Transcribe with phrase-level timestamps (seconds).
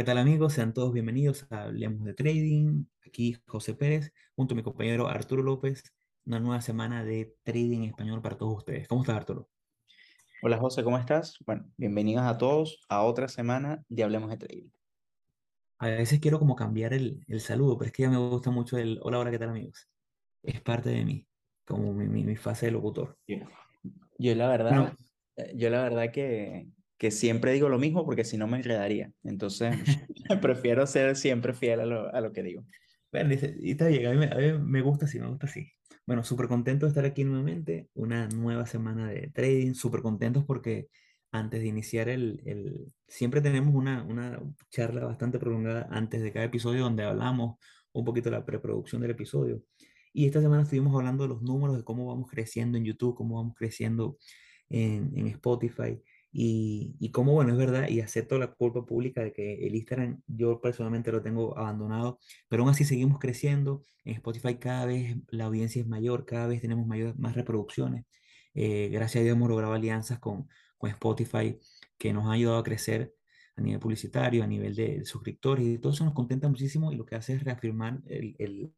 [0.00, 0.54] ¿qué tal amigos?
[0.54, 2.86] Sean todos bienvenidos a Hablemos de Trading.
[3.06, 5.82] Aquí José Pérez, junto a mi compañero Arturo López,
[6.24, 8.88] una nueva semana de trading español para todos ustedes.
[8.88, 9.50] ¿Cómo estás, Arturo?
[10.40, 11.36] Hola José, ¿cómo estás?
[11.44, 14.70] Bueno, bienvenidos a todos a otra semana de Hablemos de Trading.
[15.76, 18.78] A veces quiero como cambiar el, el saludo, pero es que ya me gusta mucho
[18.78, 19.86] el hola, hola, ¿qué tal amigos?
[20.42, 21.26] Es parte de mí,
[21.66, 23.18] como mi, mi, mi fase de locutor.
[23.28, 23.36] Yo,
[24.16, 24.96] yo la verdad, Bueno,
[25.36, 29.10] eh, yo la verdad que, que siempre digo lo mismo porque si no me enredaría.
[29.24, 29.74] Entonces,
[30.42, 32.66] prefiero ser siempre fiel a lo, a lo que digo.
[33.10, 35.66] Bueno, y está bien, a mí, me, a mí me gusta así, me gusta así.
[36.06, 40.88] Bueno, súper contento de estar aquí nuevamente, una nueva semana de trading, súper contentos porque
[41.32, 44.38] antes de iniciar el, el siempre tenemos una, una
[44.70, 47.56] charla bastante prolongada antes de cada episodio donde hablamos
[47.92, 49.62] un poquito de la preproducción del episodio.
[50.12, 53.36] Y esta semana estuvimos hablando de los números, de cómo vamos creciendo en YouTube, cómo
[53.36, 54.18] vamos creciendo
[54.68, 55.98] en, en Spotify.
[56.32, 60.22] Y, y cómo, bueno, es verdad, y acepto la culpa pública de que el Instagram
[60.28, 63.84] yo personalmente lo tengo abandonado pero aún así seguimos creciendo.
[64.04, 68.04] En Spotify cada vez la audiencia es mayor, cada vez tenemos mayor, más reproducciones.
[68.54, 71.58] Eh, gracias a Dios hemos logrado alianzas con, con Spotify
[71.98, 73.14] que nos han ayudado a crecer
[73.56, 77.04] a nivel publicitario, a nivel de suscriptores y todo eso nos contenta muchísimo y lo
[77.04, 78.72] que hace es reafirmar el, el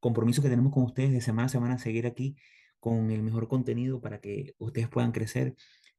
[0.00, 2.36] compromiso que tenemos con ustedes de semana a semana, seguir aquí
[2.78, 5.56] con el mejor contenido para que ustedes puedan crecer,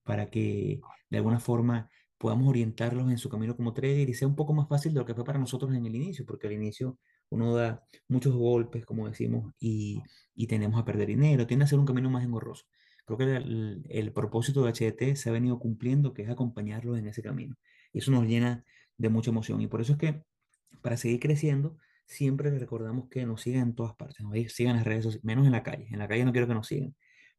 [0.08, 4.36] para que de alguna forma podamos orientarlos en su camino como trader y sea un
[4.36, 6.98] poco más fácil de lo que fue para nosotros en el inicio, porque al inicio
[7.30, 10.02] uno da muchos golpes, como decimos, y,
[10.34, 12.66] y tendemos a perder dinero, tiende a ser un camino más engorroso.
[13.08, 13.36] Creo que
[13.90, 17.56] el, propósito de HDT se ha venido cumpliendo, que es acompañarlos en ese camino.
[17.94, 18.66] Y eso nos llena
[18.98, 19.62] de mucha emoción.
[19.62, 20.24] Y por eso es que
[20.82, 24.32] para seguir creciendo, siempre les recordamos que nos sigan en todas partes, ¿no?
[24.50, 25.88] sigan en las redes menos en la calle.
[25.90, 26.96] En la calle no quiero que nos sigan,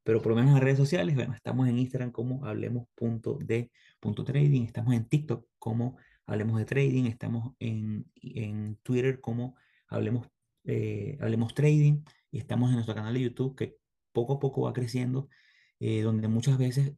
[0.09, 5.05] pero por lo menos en redes sociales, bueno, estamos en Instagram como hablemos.de.trading, estamos en
[5.05, 10.27] TikTok como hablemos de trading, estamos en, en Twitter como hablemos,
[10.65, 13.77] eh, hablemos trading y estamos en nuestro canal de YouTube que
[14.13, 15.29] poco a poco va creciendo,
[15.79, 16.95] eh, donde muchas veces,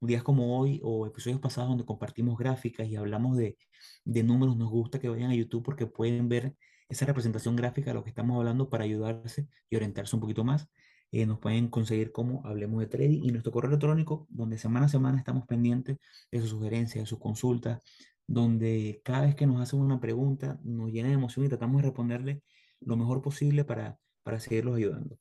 [0.00, 3.58] días como hoy o episodios pasados donde compartimos gráficas y hablamos de,
[4.06, 6.54] de números, nos gusta que vayan a YouTube porque pueden ver
[6.88, 10.66] esa representación gráfica de lo que estamos hablando para ayudarse y orientarse un poquito más.
[11.14, 14.88] Eh, nos pueden conseguir como Hablemos de Trading y nuestro correo electrónico, donde semana a
[14.88, 15.98] semana estamos pendientes
[16.32, 17.80] de sus sugerencias, de sus consultas,
[18.26, 21.88] donde cada vez que nos hacen una pregunta nos llena de emoción y tratamos de
[21.88, 22.42] responderle
[22.80, 25.18] lo mejor posible para, para seguirlos ayudando.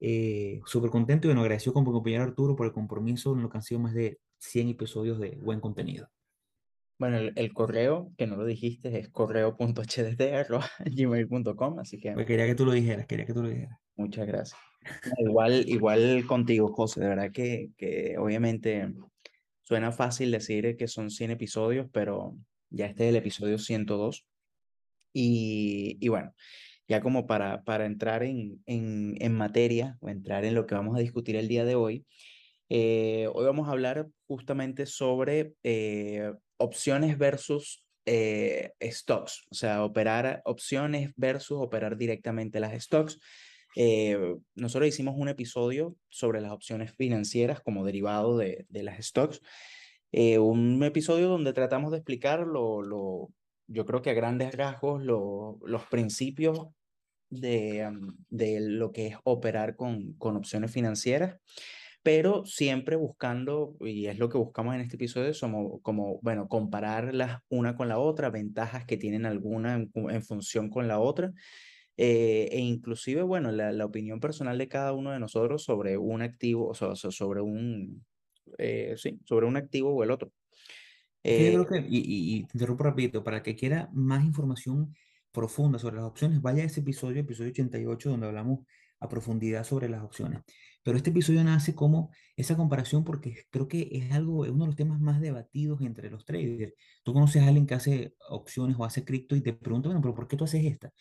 [0.00, 3.48] Eh, Súper contento y bueno, agradecido con mi compañero Arturo por el compromiso en lo
[3.50, 6.08] que han sido más de 100 episodios de buen contenido.
[6.98, 12.54] Bueno, el, el correo, que no lo dijiste, es correo.hdd.gmail.com, así que Pues quería que
[12.54, 13.78] tú lo dijeras, quería que tú lo dijeras.
[13.96, 14.58] muchas gracias.
[15.18, 18.92] Igual, igual contigo, José, de verdad que, que obviamente
[19.62, 22.36] suena fácil decir que son 100 episodios, pero
[22.70, 24.26] ya este es el episodio 102.
[25.12, 26.34] Y, y bueno,
[26.88, 30.96] ya como para, para entrar en, en, en materia o entrar en lo que vamos
[30.96, 32.04] a discutir el día de hoy,
[32.68, 40.42] eh, hoy vamos a hablar justamente sobre eh, opciones versus eh, stocks, o sea, operar
[40.44, 43.18] opciones versus operar directamente las stocks.
[43.76, 49.40] Eh, nosotros hicimos un episodio sobre las opciones financieras como derivado de, de las stocks,
[50.12, 53.30] eh, un episodio donde tratamos de explicar lo, lo,
[53.66, 56.68] yo creo que a grandes rasgos lo, los principios
[57.30, 57.90] de,
[58.28, 61.38] de lo que es operar con, con opciones financieras
[62.04, 67.40] pero siempre buscando, y es lo que buscamos en este episodio, somos como, bueno, compararlas
[67.48, 71.32] una con la otra, ventajas que tienen alguna en, en función con la otra,
[71.96, 76.22] eh, e inclusive, bueno, la, la, opinión personal de cada uno de nosotros sobre un
[76.22, 78.04] activo, o sea, sobre un,
[78.58, 80.32] eh, sí, sobre un activo o el otro.
[81.34, 84.24] Que yo Eh, creo que, y, y, y te interrumpo rapidito, para que quiera más
[84.24, 84.94] información
[85.32, 88.60] profunda sobre las opciones, vaya a ese episodio, episodio 88, donde hablamos
[89.00, 90.42] a profundidad sobre las opciones.
[90.82, 94.68] Pero este episodio nace como esa comparación porque creo que es algo, es uno de
[94.68, 96.74] los temas más debatidos entre los traders.
[97.02, 100.14] Tú conoces a alguien que hace opciones o hace cripto y te pregunta, bueno, pero
[100.14, 100.92] ¿por qué tú haces esta?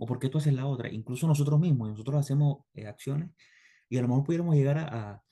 [0.00, 0.90] ¿O por qué tú haces la otra?
[0.90, 3.30] Incluso nosotros mismos, nosotros hacemos eh, acciones
[3.88, 5.22] y a lo mejor pudiéramos llegar a, a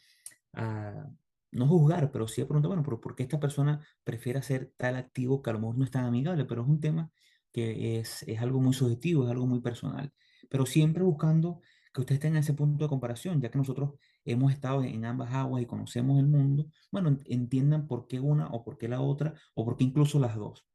[0.54, 1.06] a
[1.52, 4.96] no juzgar, pero sí a preguntar, bueno, ¿por, por qué esta persona prefiere hacer tal
[4.96, 6.44] activo que a lo mejor no es tan amigable?
[6.44, 7.10] Pero es un tema
[7.52, 10.12] que es, es algo muy subjetivo, es algo muy personal.
[10.50, 11.60] Pero siempre buscando
[11.92, 13.94] que ustedes tengan ese punto de comparación, ya que nosotros
[14.24, 18.64] hemos estado en ambas aguas y conocemos el mundo, bueno, entiendan por qué una o
[18.64, 20.67] por qué la otra, o por qué incluso las dos.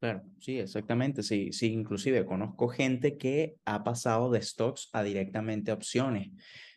[0.00, 1.22] Claro, sí, exactamente.
[1.22, 6.30] Sí, sí, inclusive conozco gente que ha pasado de stocks a directamente opciones.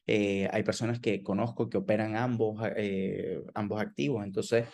[0.08, 4.26] Eh, hay personas que conozco que operan ambos, eh, ambos activos.
[4.26, 4.68] Entonces,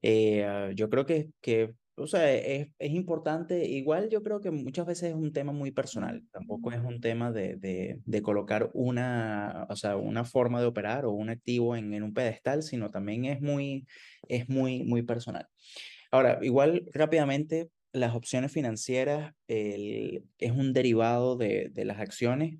[0.00, 4.86] eh, yo creo que, que o sea, es, es, importante, igual yo creo que muchas
[4.86, 9.66] veces es un tema muy personal, tampoco es un tema de, de, de colocar una,
[9.68, 13.24] o sea, una forma de operar o un activo en, en, un pedestal, sino también
[13.26, 13.86] es muy,
[14.28, 15.48] es muy, muy personal.
[16.12, 22.58] Ahora, igual rápidamente, las opciones financieras el, es un derivado de, de las acciones.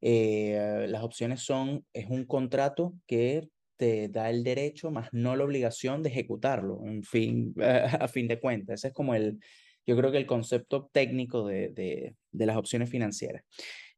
[0.00, 5.44] Eh, las opciones son, es un contrato que te da el derecho, más no la
[5.44, 8.80] obligación de ejecutarlo, en fin, a fin de cuentas.
[8.80, 9.38] Ese es como el,
[9.86, 13.44] yo creo que el concepto técnico de, de, de las opciones financieras.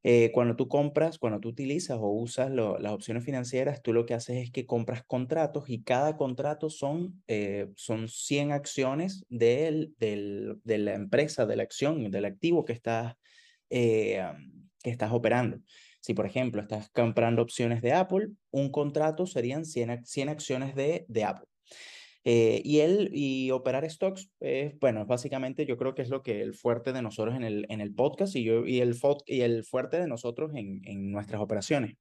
[0.05, 4.05] Eh, cuando tú compras, cuando tú utilizas o usas lo, las opciones financieras, tú lo
[4.05, 9.95] que haces es que compras contratos y cada contrato son, eh, son 100 acciones del,
[9.99, 13.15] de la empresa, de la acción, del activo que estás,
[13.71, 14.25] eh,
[14.83, 15.59] que estás operando.
[16.01, 21.05] Si, por ejemplo, estás comprando opciones de Apple, un contrato serían 100, 100 acciones de,
[21.09, 21.47] de Apple.
[22.25, 26.41] Eh, y él, y operar stocks, eh, bueno, básicamente yo creo que es lo que
[26.41, 28.97] el fuerte de nosotros en el, en el podcast y, yo, y, el,
[29.27, 31.97] y el fuerte de nosotros en, en nuestras operaciones.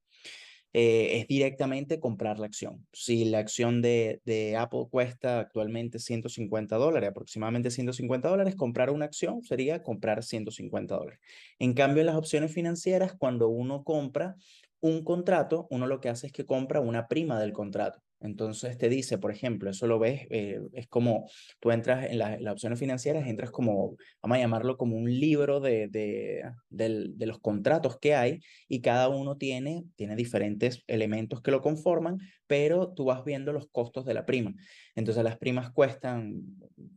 [0.74, 2.86] Eh, es directamente comprar la acción.
[2.94, 9.04] Si la acción de, de, Apple cuesta actualmente 150 dólares, aproximadamente 150 dólares, comprar una
[9.04, 11.20] acción sería comprar 150 dólares.
[11.58, 14.36] En cambio, en las opciones financieras, cuando uno compra
[14.80, 18.00] un contrato, uno lo que hace es que compra una prima del contrato.
[18.22, 21.28] Entonces te dice, por ejemplo, eso lo ves, eh, es como
[21.60, 25.88] tú entras en las opciones financieras, entras como, vamos a llamarlo como un libro de,
[25.88, 32.18] de, los contratos que hay y cada uno tiene, tiene diferentes elementos que lo conforman,
[32.46, 34.54] pero tú vas viendo los costos de la prima.
[34.94, 36.42] Entonces las primas cuestan,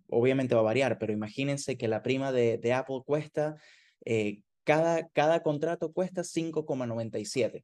[0.08, 3.56] obviamente va a variar, pero imagínense que la prima de, de Apple cuesta,
[4.06, 7.64] eh, cada, cada contrato cuesta 5,97.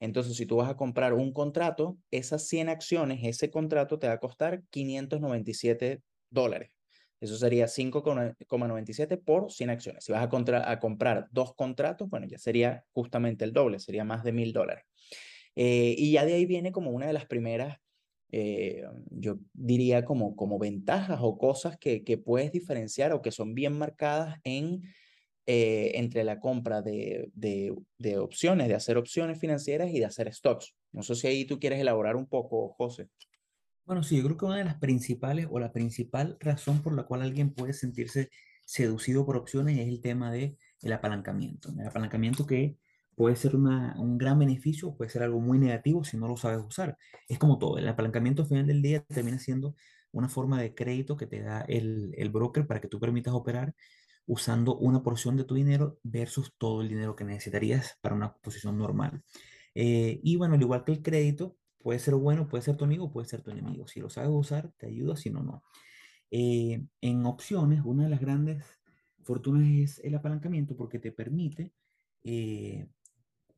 [0.00, 4.14] Entonces, si tú vas a comprar un contrato, esas 100 acciones, ese contrato te va
[4.14, 6.70] a costar 597 dólares.
[7.20, 10.04] Eso sería 5,97 por 100 acciones.
[10.04, 14.24] Si vas a, a, comprar dos contratos, bueno, ya sería justamente el doble, sería más
[14.24, 14.84] de mil dólares.
[15.56, 17.78] Eh, y ya de ahí viene como una de las primeras,
[18.30, 23.54] eh, yo diría como, como ventajas o cosas que, que puedes diferenciar o que son
[23.54, 24.82] bien marcadas en
[25.46, 30.32] eh, entre la compra de, de, de, opciones, de hacer opciones financieras y de hacer
[30.32, 30.74] stocks.
[30.92, 33.08] No sé si ahí tú quieres elaborar un poco, José.
[33.84, 37.02] Bueno, sí, yo creo que una de las principales o la principal razón por la
[37.02, 38.30] cual alguien puede sentirse
[38.64, 41.70] seducido por opciones es el tema del el apalancamiento.
[41.78, 42.78] El apalancamiento que
[43.14, 46.64] puede ser una, un gran beneficio, puede ser algo muy negativo si no lo sabes
[46.64, 46.96] usar.
[47.28, 49.76] Es como todo, el apalancamiento al final del día termina siendo
[50.10, 53.74] una forma de crédito que te da el, el broker para que tú permitas operar
[54.26, 58.78] usando una porción de tu dinero versus todo el dinero que necesitarías para una posición
[58.78, 59.22] normal.
[59.74, 63.10] Eh, y bueno, al igual que el crédito, puede ser bueno, puede ser tu amigo,
[63.12, 63.86] puede ser tu enemigo.
[63.86, 65.62] Si lo sabes usar, te ayuda, si no, no.
[66.30, 68.64] Eh, en opciones, una de las grandes
[69.22, 71.72] fortunas es el apalancamiento porque te permite
[72.24, 72.88] eh,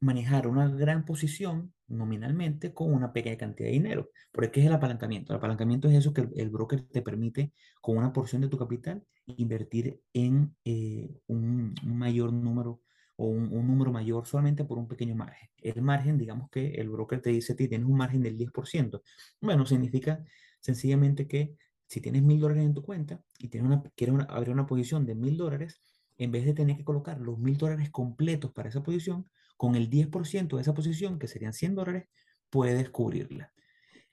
[0.00, 4.10] manejar una gran posición nominalmente con una pequeña cantidad de dinero.
[4.32, 5.32] ¿Por qué es el apalancamiento?
[5.32, 9.04] El apalancamiento es eso que el, broker te permite con una porción de tu capital
[9.26, 12.80] invertir en eh, un, mayor número
[13.16, 15.48] o un, número mayor solamente por un pequeño margen.
[15.58, 19.02] El margen, digamos que el broker te dice a ti, tienes un margen del 10%.
[19.40, 20.22] Bueno, significa
[20.60, 24.66] sencillamente que si tienes mil dólares en tu cuenta y tienes una, quieres abrir una
[24.66, 25.80] posición de mil dólares,
[26.18, 29.88] en vez de tener que colocar los mil dólares completos para esa posición, con el
[29.90, 32.08] 10% de esa posición, que serían 100 dólares,
[32.50, 33.52] puedes cubrirla.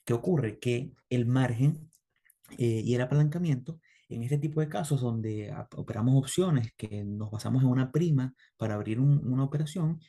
[0.05, 0.59] ¿Qué ocurre?
[0.59, 1.89] Que el margen
[2.57, 7.63] eh, y el apalancamiento, en este tipo de casos donde operamos opciones que nos basamos
[7.63, 9.99] en una prima para abrir una operación,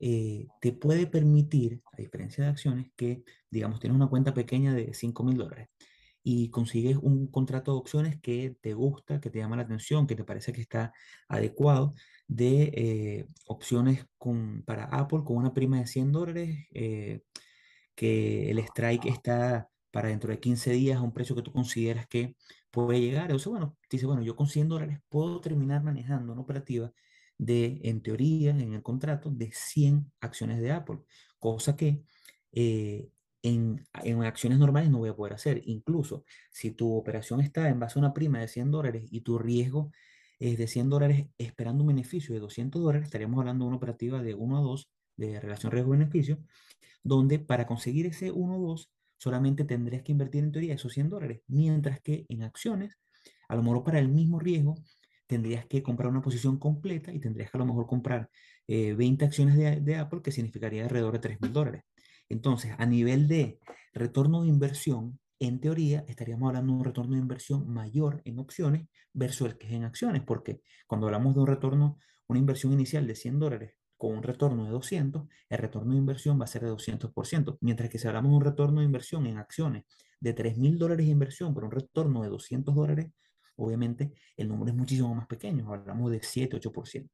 [0.00, 4.92] eh, te puede permitir, a diferencia de acciones, que, digamos, tienes una cuenta pequeña de
[4.92, 5.68] 5 mil dólares
[6.22, 10.16] y consigues un contrato de opciones que te gusta, que te llama la atención, que
[10.16, 10.92] te parece que está
[11.28, 11.94] adecuado,
[12.26, 17.22] de eh, opciones con, para Apple con una prima de 100 dólares, eh,
[17.94, 22.06] que el strike está para dentro de 15 días a un precio que tú consideras
[22.08, 22.36] que
[22.70, 23.24] puede llegar.
[23.24, 26.92] Entonces, bueno, dice, bueno, yo con 100 dólares puedo terminar manejando una operativa
[27.38, 30.98] de, en teoría, en el contrato, de 100 acciones de Apple,
[31.38, 32.02] cosa que
[32.52, 33.08] eh,
[33.42, 35.62] en, en, acciones normales no voy a poder hacer.
[35.66, 39.38] Incluso si tu operación está en base a una prima de 100 dólares y tu
[39.38, 39.92] riesgo
[40.38, 44.22] es de 100 dólares esperando un beneficio de 200 dólares, estaríamos hablando de una operativa
[44.22, 46.38] de 1 a 2 de relación riesgo-beneficio,
[47.02, 51.08] donde para conseguir ese 1 a 2 solamente tendrías que invertir en teoría esos 100
[51.08, 52.98] dólares, mientras que en acciones,
[53.48, 54.74] a lo mejor para el mismo riesgo,
[55.26, 58.30] tendrías que comprar una posición completa y tendrías que a lo mejor comprar
[58.66, 61.82] 20 eh, acciones de, de, Apple, que significaría alrededor de 3 mil dólares.
[62.28, 63.58] Entonces, a nivel de
[63.92, 68.88] retorno de inversión, en teoría estaríamos hablando de un retorno de inversión mayor en opciones
[69.12, 73.06] versus el que es en acciones, porque cuando hablamos de un retorno, una inversión inicial
[73.06, 76.62] de 100 dólares con un retorno de 200, el retorno de inversión va a ser
[76.62, 79.84] de 200%, mientras que si hablamos de un retorno de inversión en acciones
[80.20, 83.12] de 3 mil dólares de inversión por un retorno de 200 dólares,
[83.56, 87.10] obviamente el número es muchísimo más pequeño, hablamos de 7, 8%.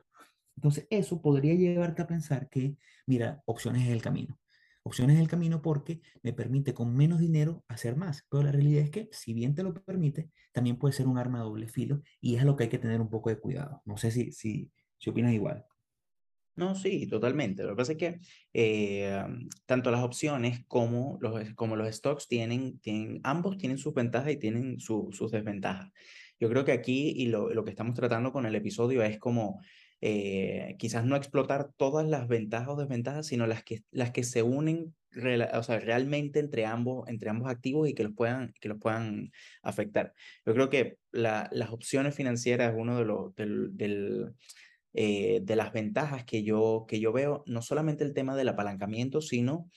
[0.56, 4.38] Entonces, eso podría llevarte a pensar que, mira, opciones es el camino.
[4.82, 8.26] Opciones es el camino porque me permite con menos dinero hacer más.
[8.30, 11.38] Pero la realidad es que, si bien te lo permite, también puede ser un arma
[11.38, 13.82] de doble filo y es a lo que hay que tener un poco de cuidado.
[13.84, 15.66] No sé si, si, si opinas igual.
[16.56, 17.62] No, sí, totalmente.
[17.62, 18.20] Lo que pasa es que
[18.52, 19.24] eh,
[19.66, 24.36] tanto las opciones como los, como los stocks tienen, tienen, ambos tienen sus ventajas y
[24.36, 25.90] tienen sus desventajas.
[26.38, 29.60] Yo creo que aquí y lo, lo que estamos tratando con el episodio es como
[30.00, 34.42] eh, quizás no explotar todas las ventajas o desventajas, sino las que, las que se
[34.42, 34.94] unen
[35.54, 39.32] o sea, realmente entre ambos, entre ambos activos y que los puedan, que los puedan
[39.62, 40.14] afectar.
[40.46, 43.32] Yo creo que la, las opciones financieras es uno de los,
[44.94, 49.20] eh, de las ventajas que yo, que yo veo, no solamente el tema del apalancamiento,
[49.20, 49.68] sino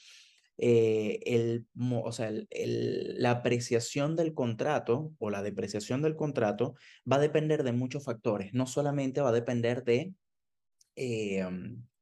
[0.57, 6.75] eh, el, o sea, el, la apreciación del contrato o la depreciación del contrato
[7.09, 8.53] va a depender de muchos factores.
[8.53, 10.13] No solamente va a depender de,
[10.95, 11.45] eh,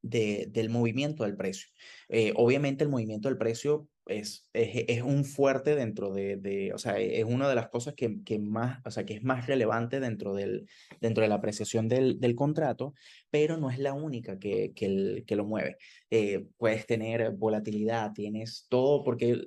[0.02, 1.70] de del movimiento del precio.
[2.10, 6.98] Eh, obviamente el movimiento del precio es, es, un fuerte dentro de, de, o sea,
[7.00, 10.34] es una de las cosas que, que, más, o sea, que es más relevante dentro,
[10.34, 10.68] del,
[11.00, 12.94] dentro de la apreciación del, del contrato,
[13.30, 15.78] pero no es la única que, que, el, que lo mueve.
[16.10, 19.42] Eh, puedes tener volatilidad, tienes todo, porque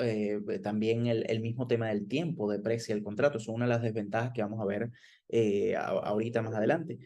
[0.00, 3.70] eh, también el, el, mismo tema del tiempo de precio del contrato, son una de
[3.70, 4.90] las desventajas que vamos a ver
[5.28, 6.98] eh, ahorita más adelante.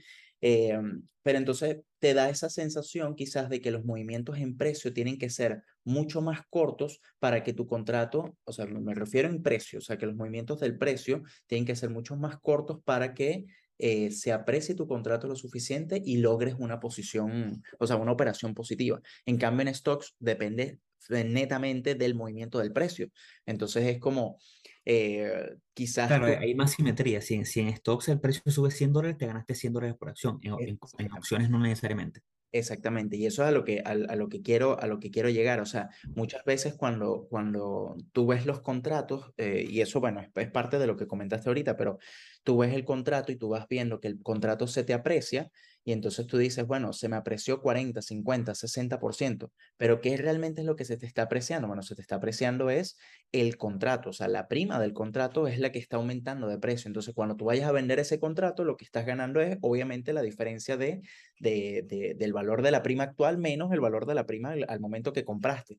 [0.43, 5.19] Em, pero entonces te da esa sensación quizás de que los movimientos en precio tienen
[5.19, 9.79] que ser mucho más cortos para que tu contrato, o sea, me refiero en precio,
[9.79, 13.47] o sea, que los movimientos del precio tienen que ser mucho más cortos para que
[13.79, 18.55] eh, se aprecie tu contrato lo suficiente y logres una posición, o sea, una operación
[18.55, 19.01] positiva.
[19.25, 23.09] En cambio, en stocks depende netamente del movimiento del precio.
[23.47, 24.39] Entonces es como,
[24.85, 26.09] eh, quizás...
[26.09, 27.21] Claro, hay más simetría.
[27.21, 30.09] Si en, si en stocks el precio sube 100 dólares, te ganaste 100 dólares por
[30.09, 30.39] acción.
[30.43, 30.55] En,
[30.99, 32.21] en, opciones no necesariamente.
[32.55, 35.31] Exactamente, y eso es a lo que, a, lo que, quiero, a lo que quiero
[35.31, 35.61] llegar.
[35.61, 40.51] O sea, muchas veces cuando, cuando tú ves los contratos, eh, y eso, bueno, es,
[40.51, 41.99] parte de lo que comentaste ahorita, pero
[42.45, 45.51] tú ves el contrato y tú vas viendo que el contrato se te aprecia,
[45.85, 50.67] y entonces tú dices, bueno, se me apreció 40, 50, 60%, pero ¿qué realmente es
[50.67, 51.67] lo que se te está apreciando?
[51.67, 52.97] Bueno, se te está apreciando es
[53.33, 56.89] el contrato, o sea, la prima del contrato es la que está aumentando de precio.
[56.89, 60.23] Entonces, cuando tú vayas a vender ese contrato, lo que estás ganando es obviamente la
[60.23, 61.03] diferencia de,
[61.41, 65.13] de, del valor de la prima actual menos el valor de la prima al, momento
[65.13, 65.79] que compraste.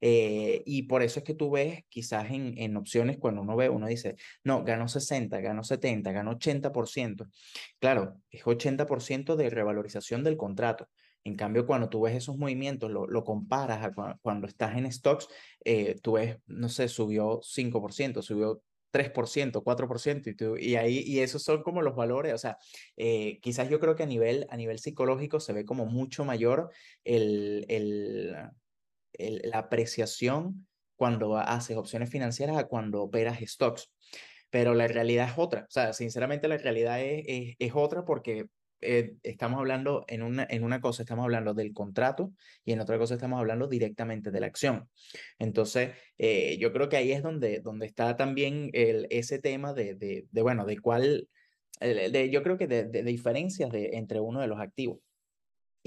[0.00, 3.68] Eh, y por eso es que tú ves quizás en, en, opciones cuando uno ve,
[3.68, 7.28] uno dice, no, ganó 60, ganó 70, ganó 80%.
[7.78, 10.88] Claro, es 80% de revalorización del contrato.
[11.24, 15.28] En cambio, cuando tú ves esos movimientos, lo, lo comparas a cuando, estás en stocks,
[15.64, 18.62] eh, tú ves, no sé, subió 5%, subió
[18.92, 22.56] 3%, 4%, y, tú, y ahí, y esos son como los valores, o sea,
[22.96, 26.70] eh, quizás yo creo que a nivel, a nivel psicológico se ve como mucho mayor
[27.04, 28.34] el, el,
[29.18, 33.90] la apreciación cuando haces opciones financieras a cuando operas stocks.
[34.50, 38.46] Pero la realidad es otra, o sea, sinceramente la realidad es, es, es otra porque
[38.80, 42.32] eh, estamos hablando en una, en una cosa, estamos hablando del contrato
[42.64, 44.88] y en otra cosa estamos hablando directamente de la acción.
[45.38, 49.94] Entonces, eh, yo creo que ahí es donde, donde está también el, ese tema de,
[49.96, 51.28] de, bueno, de cuál,
[51.80, 55.00] de, yo creo que de, de, diferencias de, entre uno de los activos.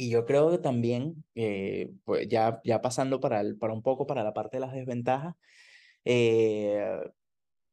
[0.02, 4.08] Y yo creo que también, eh, pues ya, ya pasando para, el, para un poco
[4.08, 5.36] para la parte de las desventajas,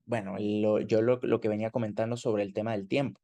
[0.04, 3.20] bueno, lo, yo lo, lo que venía comentando sobre el tema del tiempo.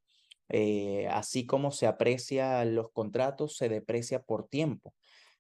[0.49, 4.95] Eh, así como se aprecia los contratos, se deprecia por tiempo.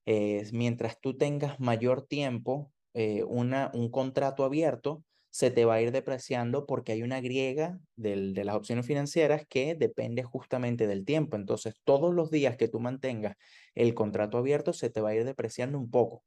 [0.06, 5.04] Eh, mientras tú tengas mayor tiempo, eh, una, un contrato abierto,
[5.35, 9.45] se te va a ir depreciando porque hay una griega del, de las opciones financieras
[9.49, 11.37] que depende justamente del tiempo.
[11.37, 13.37] Entonces, todos los días que tú mantengas
[13.75, 16.25] el contrato abierto, se te va a ir depreciando un poco.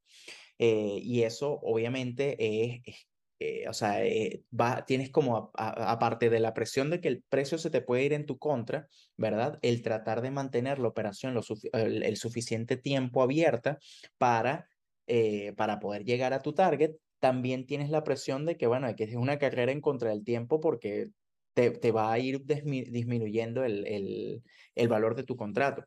[0.58, 3.08] y eso obviamente es, es
[3.40, 7.58] eh, o sea, eh, va, tienes como, aparte de la presión de que el precio
[7.60, 9.60] se te puede ir en tu contra, ¿verdad?
[9.62, 11.40] El tratar de mantener la operación
[11.74, 13.78] el, suficiente tiempo abierta
[14.18, 14.68] para,
[15.06, 19.06] eh, para poder llegar a tu target, también tienes la presión de que, bueno, que
[19.06, 21.10] es una carrera en contra del tiempo porque
[21.54, 24.44] te, te va a ir disminuyendo el, el,
[24.76, 25.86] el valor de tu contrato.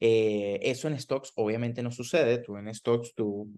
[0.00, 2.38] Eh, eso en stocks obviamente no sucede.
[2.38, 3.50] Tú en stocks, tú,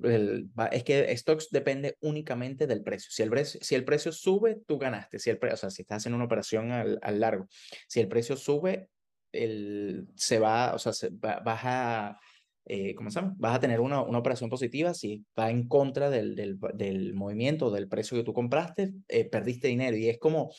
[0.70, 3.10] es que stocks depende únicamente del precio.
[3.10, 5.18] Si el precio, si el precio sube, tú ganaste.
[5.18, 7.48] Si el o sea, si estás haciendo una operación al, al largo,
[7.88, 8.88] si el precio sube,
[9.32, 12.18] el, se va, o sea, se, vas a,
[12.66, 13.34] eh, ¿cómo se llama?
[13.38, 17.70] Vas a tener una, una operación positiva si va en contra del, del, del movimiento,
[17.70, 19.96] del precio que tú compraste, eh, perdiste dinero.
[19.96, 20.50] Y es como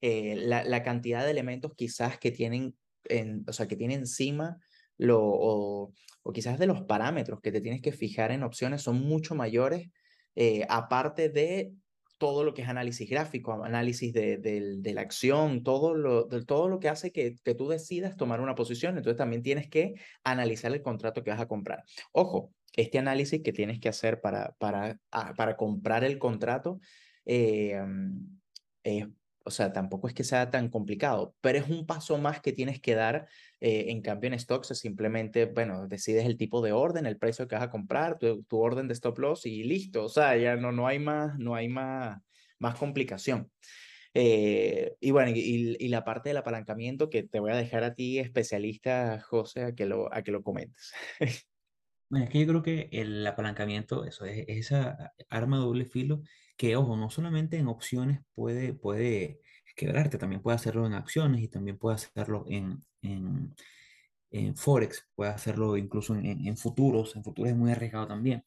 [0.00, 4.58] eh, la, la cantidad de elementos quizás que tienen, en, o sea, que tiene encima
[4.98, 5.92] lo, o,
[6.24, 9.88] o, quizás de los parámetros que te tienes que fijar en opciones son mucho mayores,
[10.34, 11.72] eh, aparte de
[12.22, 16.78] todo lo que es análisis gráfico, análisis de, de, la acción, todo lo, todo lo
[16.78, 18.96] que hace que, que tú decidas tomar una posición.
[18.96, 21.82] Entonces también tienes que analizar el contrato que vas a comprar.
[22.12, 26.78] Ojo, este análisis que tienes que hacer para, para, ah, para comprar el contrato
[27.24, 27.82] eh,
[28.84, 29.06] es
[29.44, 32.80] o sea, tampoco es que sea tan complicado, pero es un paso más que tienes
[32.80, 33.28] que dar.
[33.60, 37.54] Eh, en cambio, en stocks simplemente, bueno, decides el tipo de orden, el precio que
[37.54, 40.04] vas a comprar, tu, tu, orden de stop loss y listo.
[40.04, 42.20] O sea, ya no, no hay más, no hay más,
[42.58, 43.50] más complicación.
[44.14, 47.94] Eh, y bueno, y, y, la parte del apalancamiento que te voy a dejar a
[47.94, 50.92] ti, especialista, José, a que lo, a que lo comentes.
[52.10, 55.86] Bueno, es que yo creo que el apalancamiento, eso es, es esa arma de doble
[55.86, 56.20] filo
[56.56, 59.40] que, ojo, no solamente en opciones puede, puede
[59.74, 63.54] quebrarte, también puede hacerlo en acciones y también puede hacerlo en, en,
[64.30, 68.44] en Forex, puede hacerlo incluso en, en, futuros, en futuros es muy arriesgado también.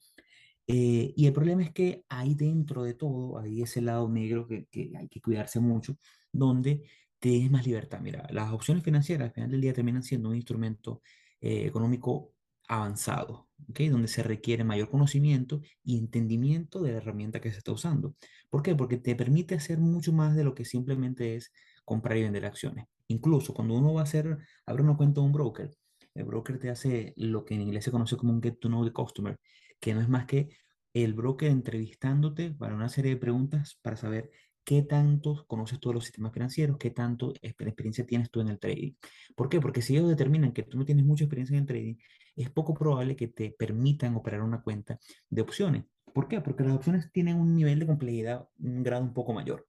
[0.67, 4.65] Eh, y el problema es que ahí dentro de todo, hay ese lado negro que,
[4.67, 5.97] que hay que cuidarse mucho,
[6.31, 6.83] donde
[7.19, 7.99] te es más libertad.
[8.01, 11.01] Mira, las opciones financieras al final del día terminan siendo un instrumento
[11.39, 12.33] eh, económico
[12.67, 13.89] avanzado, ¿okay?
[13.89, 18.15] donde se requiere mayor conocimiento y entendimiento de la herramienta que se está usando.
[18.49, 18.75] ¿Por qué?
[18.75, 21.51] Porque te permite hacer mucho más de lo que simplemente es
[21.83, 22.85] comprar y vender acciones.
[23.07, 25.71] Incluso cuando uno va a hacer, abre una cuenta de un broker,
[26.15, 28.85] el broker te hace lo que en inglés se conoce como un get to know
[28.85, 29.37] the customer,
[29.79, 30.49] que no es más que
[30.93, 34.31] el broker entrevistándote para una serie de preguntas para saber
[34.65, 38.59] qué tanto conoces tú de los sistemas financieros, qué tanto experiencia tienes tú en el
[38.59, 38.93] trading.
[39.35, 39.61] ¿Por qué?
[39.61, 41.95] Porque si ellos determinan que tú no tienes mucha experiencia en el trading,
[42.35, 44.99] es poco probable que te permitan operar una cuenta
[45.29, 45.85] de opciones.
[46.13, 46.41] ¿Por qué?
[46.41, 49.67] Porque las opciones tienen un nivel de complejidad, un grado un poco mayor.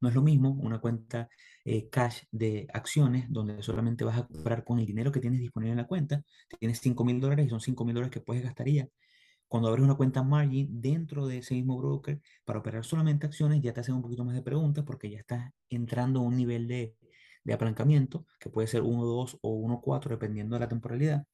[0.00, 1.28] No es lo mismo una cuenta
[1.64, 5.72] eh, cash de acciones donde solamente vas a comprar con el dinero que tienes disponible
[5.72, 6.22] en la cuenta.
[6.58, 8.88] Tienes 5 mil dólares y son 5 mil dólares que puedes gastar ya.
[9.48, 13.72] Cuando abres una cuenta margin dentro de ese mismo broker para operar solamente acciones, ya
[13.72, 16.96] te hacen un poquito más de preguntas porque ya estás entrando a un nivel de,
[17.44, 21.26] de apalancamiento que puede ser 1.2 o 1.4 dependiendo de la temporalidad.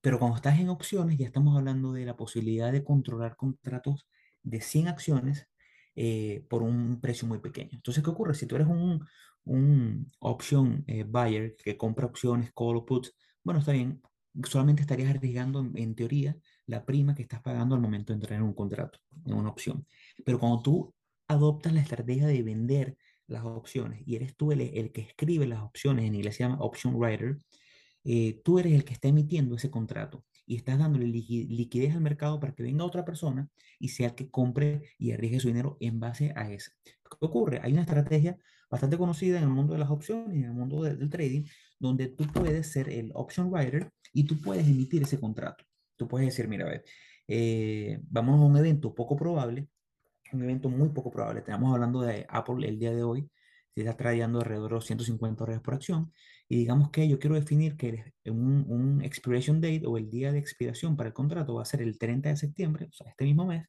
[0.00, 4.08] Pero cuando estás en opciones, ya estamos hablando de la posibilidad de controlar contratos
[4.42, 5.48] de 100 acciones
[5.96, 7.70] eh, por un precio muy pequeño.
[7.72, 8.34] Entonces, ¿qué ocurre?
[8.34, 9.04] Si tú eres un,
[9.44, 14.00] un option eh, buyer que compra opciones, call o puts, bueno, está bien,
[14.44, 16.36] solamente estarías arriesgando en, en, teoría
[16.70, 19.86] la prima que estás pagando al momento de entrar en un contrato, en una opción.
[20.24, 20.94] Pero cuando tú
[21.28, 25.62] adoptas la estrategia de vender las opciones y eres tú el, el que escribe las
[25.62, 27.38] opciones, en inglés se llama option writer,
[28.04, 32.40] eh, tú eres el que está emitiendo ese contrato y estás dándole liquidez al mercado
[32.40, 36.00] para que venga otra persona y sea el que compre y arriesgue su dinero en
[36.00, 36.72] base a eso.
[36.84, 37.60] ¿Qué ocurre?
[37.62, 38.38] Hay una estrategia
[38.70, 41.44] bastante conocida en el mundo de las opciones en el mundo de, del trading,
[41.78, 45.64] donde tú puedes ser el option writer y tú puedes emitir ese contrato.
[46.00, 46.84] Tú puedes decir, mira, a ver,
[47.28, 49.68] eh, vamos a un evento poco probable,
[50.32, 51.40] un evento muy poco probable.
[51.40, 53.30] Estamos hablando de Apple el día de hoy,
[53.74, 56.10] se está tradeando alrededor de los 150 dólares por acción.
[56.48, 60.38] Y digamos que yo quiero definir que un, un, expiration date o el día de
[60.38, 63.44] expiración para el contrato va a ser el 30 de septiembre, o sea, este mismo
[63.44, 63.66] mes,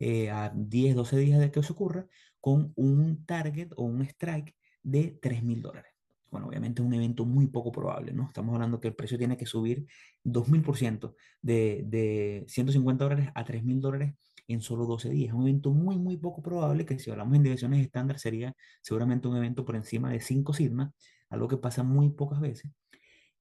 [0.00, 2.04] eh, a 10, 12 días de que eso ocurra,
[2.40, 5.89] con un target o un strike de 3 mil dólares.
[6.30, 8.26] Bueno, obviamente es un evento muy poco probable, ¿no?
[8.28, 9.86] Estamos hablando que el precio tiene que subir
[10.24, 14.14] 2000% de, de 150 dólares a 3 mil dólares
[14.46, 15.34] en solo 12 días.
[15.34, 19.36] Un evento muy, muy poco probable que si hablamos en direcciones estándar sería seguramente un
[19.36, 20.92] evento por encima de 5 sigma,
[21.28, 22.70] algo que pasa muy pocas veces.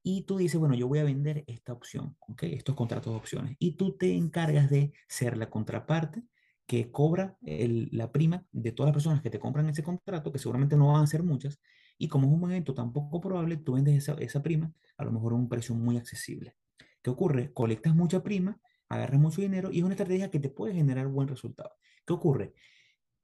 [0.01, 2.43] Y tú dices, bueno, yo voy a vender esta opción, ¿ok?
[2.43, 3.55] Estos contratos de opciones.
[3.59, 6.23] Y tú te encargas de ser la contraparte
[6.65, 10.39] que cobra el, la prima de todas las personas que te compran ese contrato, que
[10.39, 11.59] seguramente no van a ser muchas,
[11.99, 15.11] y como es un evento tan poco probable, tú vendes esa, esa prima a lo
[15.11, 16.55] mejor a un precio muy accesible.
[17.03, 17.53] ¿Qué ocurre?
[17.53, 21.27] Colectas mucha prima agarras mucho dinero y es una estrategia que te puede generar buen
[21.27, 21.71] resultado.
[22.05, 22.53] ¿Qué ocurre?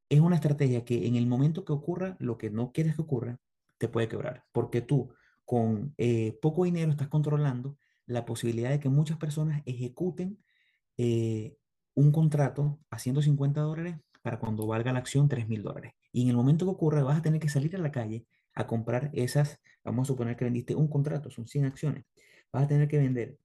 [0.09, 3.39] Es una estrategia que en el momento que ocurra lo que no quieres que ocurra,
[3.77, 5.09] te puede quebrar, porque tú
[5.43, 10.37] con eh, poco dinero estás controlando la posibilidad de que muchas personas ejecuten
[10.97, 11.57] eh,
[11.95, 15.93] un contrato a 150 dólares para cuando valga la acción 3 mil dólares.
[16.11, 18.67] Y en el momento que ocurra vas a tener que salir a la calle a
[18.67, 22.05] comprar esas, vamos a suponer que vendiste un contrato, son 100 acciones,
[22.51, 23.37] vas a tener que vender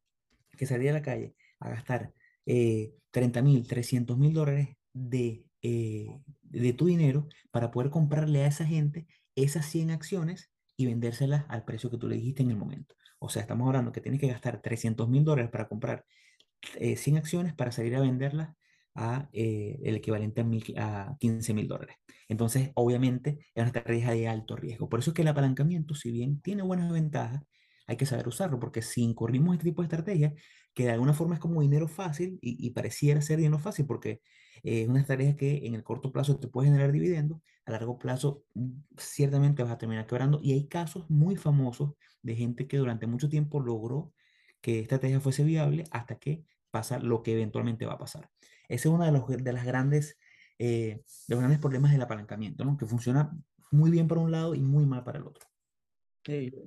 [0.56, 2.12] que salir a la calle a gastar
[2.46, 6.06] eh, 30 mil, 300 mil dólares de, eh,
[6.42, 11.64] de tu dinero para poder comprarle a esa gente esas 100 acciones y vendérselas al
[11.64, 12.94] precio que tú le dijiste en el momento.
[13.18, 16.04] O sea, estamos hablando que tienes que gastar 300 mil dólares para comprar
[16.62, 18.56] 100 eh, acciones para salir a venderlas
[18.94, 20.42] a eh, el equivalente
[20.76, 21.96] a, a 15 mil dólares.
[22.28, 24.88] Entonces, obviamente, es una estrategia de alto riesgo.
[24.88, 27.42] Por eso es que el apalancamiento, si bien tiene buenas ventajas,
[27.86, 30.32] hay que saber usarlo, porque si incurrimos este tipo de estrategia,
[30.74, 34.20] que de alguna forma es como dinero fácil y, y pareciera ser dinero fácil, porque
[34.62, 37.98] eh, es una estrategia que en el corto plazo te puede generar dividendos, a largo
[37.98, 42.76] plazo mm, ciertamente vas a terminar quebrando, y hay casos muy famosos de gente que
[42.76, 44.12] durante mucho tiempo logró
[44.60, 48.30] que esta estrategia fuese viable hasta que pasa lo que eventualmente va a pasar.
[48.70, 50.16] Ese es uno de los, las grandes,
[50.58, 52.76] eh, de grandes problemas del apalancamiento, ¿no?
[52.76, 53.30] que funciona
[53.70, 55.46] muy bien para un lado y muy mal para el otro.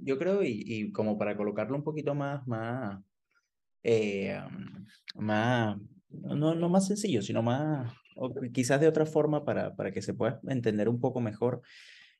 [0.01, 2.99] Yo creo, y, y como para colocarlo un poquito más, más,
[3.83, 4.39] eh,
[5.15, 5.77] más
[6.09, 10.13] no, no más sencillo, sino más, o quizás de otra forma para, para que se
[10.13, 11.61] pueda entender un poco mejor.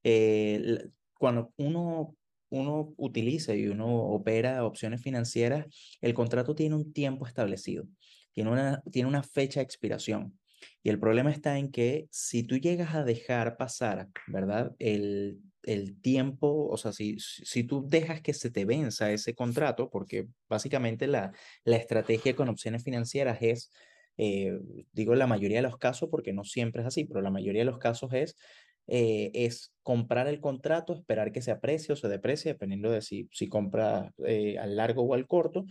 [0.03, 2.15] Eh, cuando uno,
[2.49, 5.65] uno utiliza y uno opera opciones financieras,
[6.01, 7.85] el contrato tiene un tiempo establecido,
[8.33, 10.37] tiene una, tiene una fecha de expiración.
[10.81, 14.73] Y el problema está en que si tú llegas a dejar pasar, ¿verdad?
[14.79, 19.89] El, el tiempo, o sea, si, si tú dejas que se te venza ese contrato,
[19.89, 21.31] porque básicamente la,
[21.63, 23.71] la estrategia con opciones financieras es,
[24.17, 24.57] eh,
[24.91, 27.71] digo la mayoría de los casos, porque no siempre es así, pero la mayoría de
[27.71, 28.35] los casos es,
[28.87, 33.29] eh, es comprar el contrato, esperar que se aprecie o se deprecie, dependiendo de si,
[33.31, 35.65] si compra eh, al largo o al corto,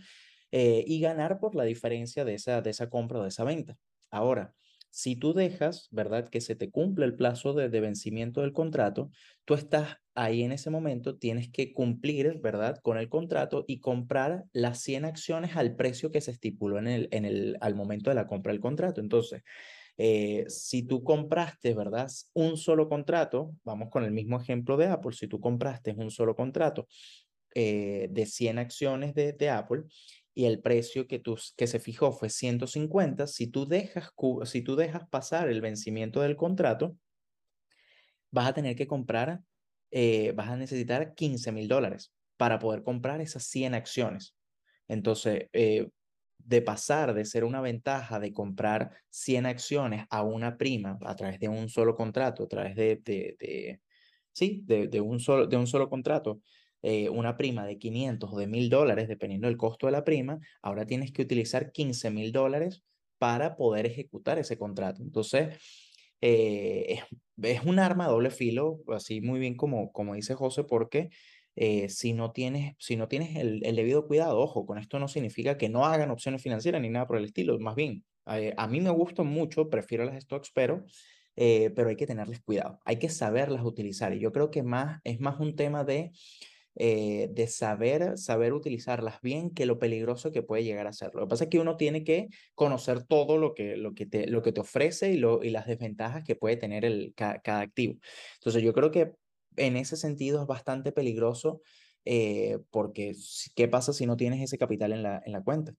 [0.55, 3.75] y ganar por la diferencia de esa, de esa compra o de esa venta.
[4.11, 4.53] Ahora,
[4.93, 6.29] si tú dejas, ¿verdad?
[6.29, 9.09] Que se te cumple el plazo de, vencimiento del contrato,
[9.43, 12.77] tú estás ahí en ese momento, tienes que cumplir, ¿verdad?
[12.83, 17.07] Con el contrato y comprar las 100 acciones al precio que se estipuló en el,
[17.09, 19.01] en el, al momento de la compra del contrato.
[19.01, 19.41] Entonces,
[19.97, 22.07] eh, si tú compraste, ¿verdad?
[22.33, 26.35] Un solo contrato, vamos con el mismo ejemplo de Apple, si tú compraste un solo
[26.35, 26.87] contrato
[27.55, 29.85] eh, de 100 acciones de Apple
[30.33, 34.11] y el precio que, tú, que se fijó fue 150, si tú, dejas,
[34.45, 36.97] si tú dejas pasar el vencimiento del contrato,
[38.31, 39.41] vas a tener que comprar,
[39.91, 44.35] eh, vas a necesitar 15 mil dólares para poder comprar esas 100 acciones.
[44.87, 45.87] Entonces, eh,
[46.45, 51.39] de pasar de ser una ventaja de comprar 100 acciones a una prima a través
[51.39, 53.81] de un solo contrato, a través de, de, de
[54.33, 56.41] sí, de, de, un solo, de un solo contrato,
[56.85, 60.39] eh, una prima de 500 o de 1000 dólares, dependiendo del costo de la prima,
[60.61, 62.83] ahora tienes que utilizar 15 mil dólares
[63.17, 65.01] para poder ejecutar ese contrato.
[65.01, 65.55] Entonces,
[66.19, 66.99] eh,
[67.41, 71.09] es, un arma a doble filo, así muy bien como, como dice José, porque
[71.55, 75.57] eh, si no tienes, si no tienes el, debido cuidado, ojo, con esto no significa
[75.57, 78.89] que no hagan opciones financieras ni nada por el estilo, más bien, a mí me
[78.89, 80.83] gustan mucho, prefiero las stocks, pero,
[81.35, 85.19] pero hay que tenerles cuidado, hay que saberlas utilizar y yo creo que más, es
[85.19, 86.11] más un tema de
[86.75, 91.13] eh, de saber, saber utilizarlas bien que lo peligroso que puede llegar a ser.
[91.13, 94.27] Lo que pasa es que uno tiene que conocer todo lo que, lo que, te,
[94.27, 97.99] lo que te ofrece y, lo, y las desventajas que puede tener el, cada, activo.
[98.35, 99.13] Entonces yo creo que
[99.55, 101.61] en ese sentido es bastante peligroso
[102.05, 103.13] eh, porque
[103.55, 105.73] ¿qué pasa si no tienes ese capital en la, en la cuenta?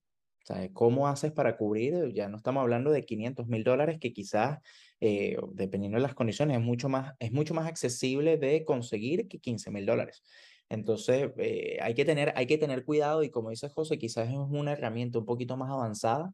[0.75, 2.13] ¿Cómo haces para cubrir?
[2.13, 4.59] Ya no estamos hablando de 500 mil dólares que quizás,
[5.01, 9.39] eh, dependiendo de las condiciones, es mucho, más, es mucho más accesible de conseguir que
[9.39, 10.23] 15 mil dólares.
[10.69, 14.37] Entonces, eh, hay, que tener, hay que tener cuidado y como dice José, quizás es
[14.37, 16.33] una herramienta un poquito más avanzada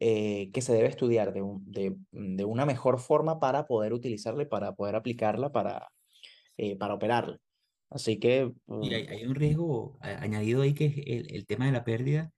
[0.00, 4.46] eh, que se debe estudiar de, de, de, una mejor forma para poder utilizarla y
[4.46, 5.88] para poder aplicarla para,
[6.56, 7.38] eh, para operarla.
[7.90, 8.52] Así que...
[8.82, 12.32] Y hay, hay, un riesgo añadido ahí que es el, el, tema de la pérdida,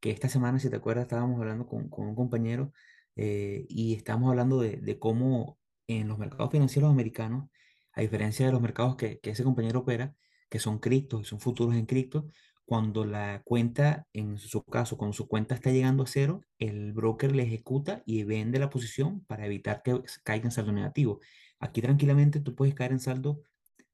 [0.00, 2.72] que esta semana, si te acuerdas, estábamos hablando con, con un compañero
[3.16, 7.50] y estábamos hablando de, de cómo en los mercados financieros americanos,
[7.92, 10.14] a diferencia de los mercados que, que ese compañero opera,
[10.48, 12.28] que son criptos, son futuros en cripto,
[12.64, 17.34] cuando la cuenta, en su caso, cuando su cuenta está llegando a cero, el broker
[17.34, 21.20] le ejecuta y vende la posición para evitar que caiga en saldo negativo.
[21.60, 23.40] Aquí tranquilamente tú puedes caer en saldo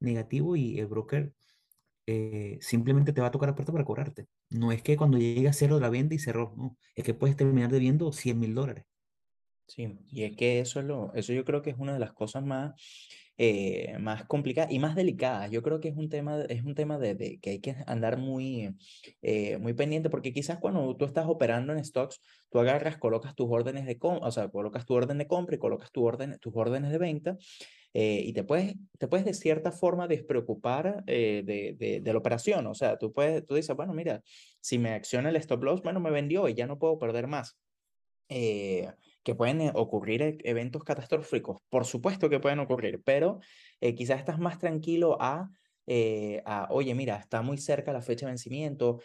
[0.01, 1.33] negativo y el broker
[2.07, 4.27] eh, simplemente te va a tocar la puerta para cobrarte.
[4.51, 7.37] No es que cuando llegue a cero la vende y cerró, no, es que puedes
[7.37, 8.85] terminar debiendo 100 mil dólares.
[9.67, 12.13] Sí, y es que eso es lo, eso yo creo que es una de las
[12.13, 12.75] cosas más
[13.37, 15.49] eh, más complicada y más delicada.
[15.49, 18.75] Yo creo que es un tema, es un tema de, que hay que andar muy,
[19.23, 22.21] eh, muy pendiente porque quizás cuando tú estás operando en stocks,
[22.51, 25.59] tú agarras, colocas tus órdenes de compra, o sea, colocas tu orden de compra y
[25.59, 27.39] colocas tu orden, tus órdenes de venta
[27.97, 32.19] eh, y te puedes, te puedes de cierta forma despreocupar eh, de, de, de, la
[32.19, 32.67] operación.
[32.67, 34.21] O sea, tú, puedes, tú dices, bueno, mira,
[34.61, 37.57] si me acciona el stop loss, bueno, me vendió y ya no puedo perder más.
[38.29, 38.91] Eh,
[39.25, 43.41] que pueden eh, ocurrir e, eventos catastróficos, por supuesto que pueden ocurrir, pero
[43.81, 45.51] eh, quizás estás más tranquilo a,
[46.47, 49.01] a, oye, mira, está muy cerca la fecha de vencimiento,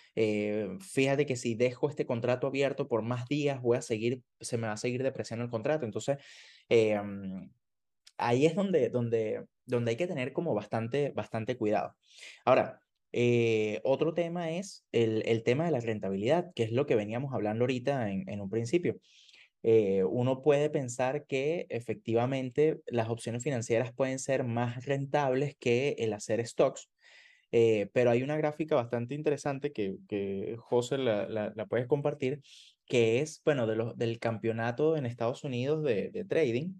[0.79, 4.67] fíjate que si dejo este contrato abierto por más días, voy a seguir, se me
[4.67, 5.85] va a seguir depreciando el contrato.
[5.85, 6.17] Entonces,
[6.69, 7.49] em,
[8.19, 11.95] ahí es donde, donde, donde hay que tener como bastante, bastante cuidado.
[12.45, 12.79] Ahora,
[13.11, 17.33] eh, otro tema es el, el, tema de la rentabilidad, que es lo que veníamos
[17.33, 18.99] hablando ahorita en, en un principio.
[19.63, 26.13] Eh, uno puede pensar que efectivamente las opciones financieras pueden ser más rentables que el
[26.13, 26.89] hacer stocks,
[27.51, 32.41] eh, pero hay una gráfica bastante interesante que, que José la, puedes compartir,
[32.85, 36.73] que es, bueno, del campeonato en Estados Unidos de, trading,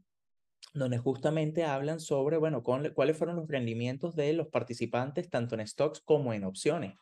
[0.74, 6.02] donde justamente hablan sobre, bueno, cuáles fueron los rendimientos de los participantes tanto en stocks
[6.02, 6.96] como en opciones.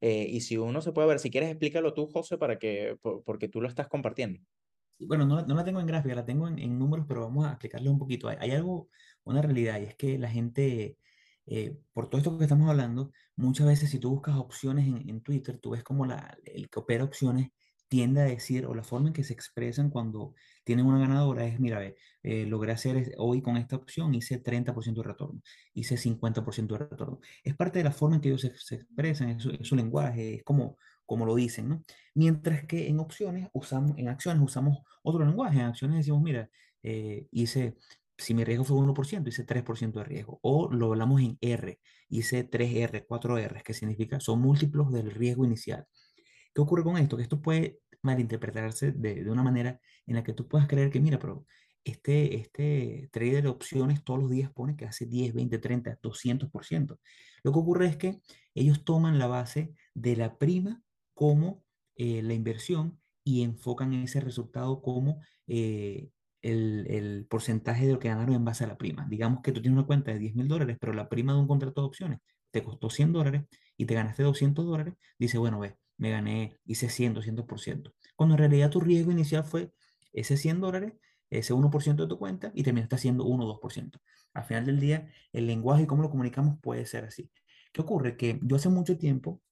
[0.00, 3.22] Eh, y si uno se puede ver, si quieres explícalo tú, José, para que, por,
[3.24, 4.40] porque tú lo estás compartiendo.
[5.06, 7.50] Bueno, no, no la tengo en gráfica, la tengo en, en, números, pero vamos a
[7.50, 8.28] explicarle un poquito.
[8.28, 8.88] Hay, hay algo,
[9.24, 10.98] una realidad, y es que la gente,
[11.46, 15.22] eh, por todo esto que estamos hablando, muchas veces si tú buscas opciones en, en
[15.22, 17.50] Twitter, tú ves como la, el que opera opciones
[17.90, 21.58] tiende a decir, o la forma en que se expresan cuando tienen una ganadora es,
[21.58, 21.82] mira,
[22.22, 25.42] eh, logré hacer hoy con esta opción, hice 30% de retorno,
[25.74, 27.20] hice 50% de retorno.
[27.42, 29.74] Es parte de la forma en que ellos se, se expresan, es su, es su,
[29.74, 30.76] lenguaje, es como,
[31.10, 31.82] como lo dicen, ¿no?
[32.14, 36.48] Mientras que en opciones usamos, en acciones usamos otro lenguaje, en acciones decimos, mira,
[36.84, 37.76] eh, hice,
[38.16, 42.48] si mi riesgo fue 1%, hice 3% de riesgo, o lo hablamos en R, hice
[42.48, 45.84] 3R, 4R, que significa, son múltiplos del riesgo inicial.
[46.54, 47.16] ¿Qué ocurre con esto?
[47.16, 51.00] Que esto puede malinterpretarse de, de, una manera en la que tú puedas creer que,
[51.00, 51.44] mira, pero
[51.82, 56.98] este, este trader de opciones todos los días pone que hace 10, 20, 30, 200%.
[57.42, 58.20] Lo que ocurre es que
[58.54, 60.80] ellos toman la base de la prima
[61.20, 61.62] como
[61.96, 66.08] eh, la inversión y enfocan ese resultado como eh,
[66.40, 69.06] el, el, porcentaje de lo que ganaron en base a la prima.
[69.10, 71.46] Digamos que tú tienes una cuenta de 10 mil dólares, pero la prima de un
[71.46, 73.42] contrato de opciones te costó 100 dólares
[73.76, 77.92] y te ganaste 200 dólares, dice, bueno, ve, me gané, hice 100, 200%.
[78.16, 79.70] Cuando en realidad tu riesgo inicial fue
[80.14, 80.94] ese 100 dólares,
[81.28, 84.00] ese 1% de tu cuenta y terminaste haciendo 1 o 2%.
[84.32, 87.30] Al final del día, el lenguaje y cómo lo comunicamos puede ser así.
[87.74, 88.16] ¿Qué ocurre?
[88.16, 89.42] Que yo hace mucho tiempo,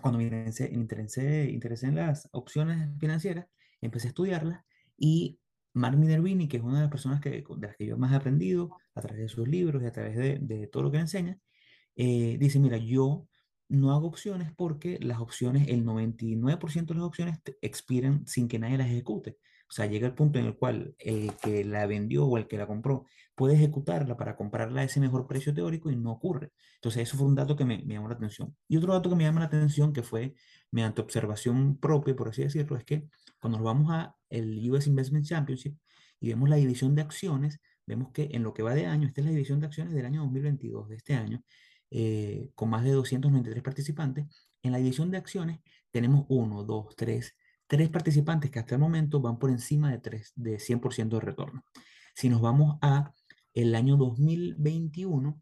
[0.00, 3.46] cuando me interesé, interesé, interesé en las opciones financieras,
[3.80, 4.64] empecé a estudiarlas
[4.96, 5.40] y
[5.72, 8.16] Mark Minervini, que es una de las personas que, de las que yo más he
[8.16, 11.38] aprendido a través de sus libros y a través de, de todo lo que enseña,
[11.96, 13.26] eh, dice, mira, yo
[13.68, 18.78] no hago opciones porque las opciones, el 99% de las opciones expiran sin que nadie
[18.78, 19.38] las ejecute.
[19.68, 22.56] O sea, llega el punto en el cual el que la vendió o el que
[22.56, 26.52] la compró puede ejecutarla para comprarla a ese mejor precio teórico y no ocurre.
[26.76, 28.56] Entonces, eso fue un dato que me, me llamó la atención.
[28.68, 30.34] Y otro dato que me llama la atención, que fue
[30.70, 33.08] mediante observación propia, por así decirlo, es que
[33.40, 35.76] cuando nos vamos a el US Investment Championship
[36.20, 39.20] y vemos la división de acciones, vemos que en lo que va de año, esta
[39.20, 41.42] es la división de acciones del año 2022, de este año,
[41.90, 44.26] eh, con más de 293 participantes.
[44.62, 49.20] En la división de acciones tenemos uno, dos, tres, tres participantes que hasta el momento
[49.20, 51.64] van por encima de, 3, de 100% de retorno.
[52.14, 53.12] Si nos vamos a
[53.54, 55.40] el año 2021,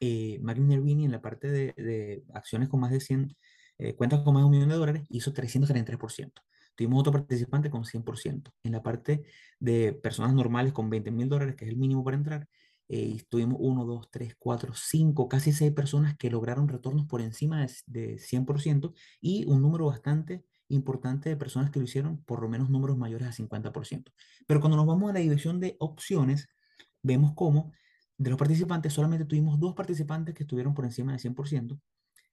[0.00, 3.36] eh, Mark Nervini en la parte de, de, acciones con más de 100,
[3.78, 6.32] eh, cuentas con más de un millón de dólares, hizo 333%.
[6.74, 8.52] Tuvimos otro participante con 100%.
[8.62, 9.24] En la parte
[9.58, 12.48] de personas normales con 20 mil dólares, que es el mínimo para entrar,
[12.88, 17.60] eh, tuvimos 1, 2, 3, 4, 5, casi 6 personas que lograron retornos por encima
[17.60, 22.48] de, de 100% y un número bastante importante de personas que lo hicieron por lo
[22.48, 24.12] menos números mayores a 50%.
[24.46, 26.48] Pero cuando nos vamos a la división de opciones,
[27.02, 27.72] vemos cómo
[28.16, 31.80] de los participantes solamente tuvimos dos participantes que estuvieron por encima del 100%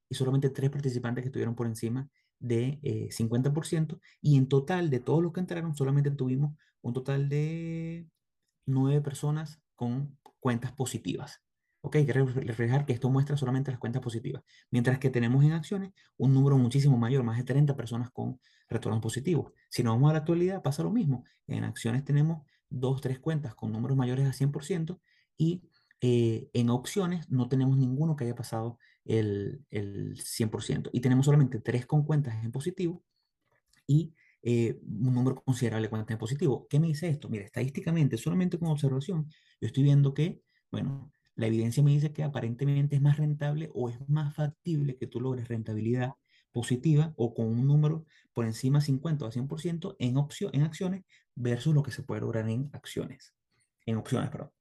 [0.09, 4.99] y solamente tres participantes que estuvieron por encima de eh, 50% y en total de
[4.99, 8.07] todos los que entraron solamente tuvimos un total de
[8.65, 11.41] nueve personas con cuentas positivas.
[11.87, 15.93] Ok, hay reflejar que esto muestra solamente las cuentas positivas, mientras que tenemos en acciones
[16.17, 19.53] un número muchísimo mayor, más de 30 personas con retornos positivos.
[19.69, 21.23] Si nos vamos a la actualidad, pasa lo mismo.
[21.47, 24.99] En acciones tenemos dos, tres cuentas con números mayores a 100%
[25.37, 25.63] y
[26.01, 30.89] eh, en opciones no tenemos ninguno que haya pasado el, el 100%.
[30.91, 33.01] Y tenemos solamente tres con cuentas en positivo
[33.87, 36.67] y eh, un número considerable de cuentas en positivo.
[36.69, 37.29] ¿Qué me dice esto?
[37.29, 39.29] Mira, estadísticamente, solamente con observación,
[39.61, 43.89] yo estoy viendo que, bueno, la evidencia me dice que aparentemente es más rentable o
[43.89, 46.13] es más factible que tú logres rentabilidad
[46.51, 51.75] positiva o con un número por encima 50 o 100% en, opción, en acciones versus
[51.75, 53.35] lo que se puede lograr en acciones,
[53.85, 54.51] en opciones, perdón.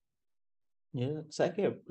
[1.31, 1.83] Sabes que